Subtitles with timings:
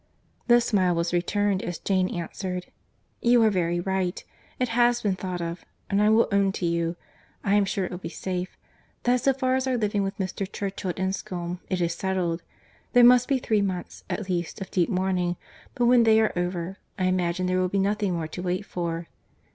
[0.47, 2.65] The smile was returned as Jane answered,
[3.21, 4.23] "You are very right;
[4.59, 5.63] it has been thought of.
[5.91, 6.95] And I will own to you,
[7.43, 8.57] (I am sure it will be safe),
[9.03, 10.51] that so far as our living with Mr.
[10.51, 12.41] Churchill at Enscombe, it is settled.
[12.93, 15.35] There must be three months, at least, of deep mourning;
[15.75, 19.07] but when they are over, I imagine there will be nothing more to wait for."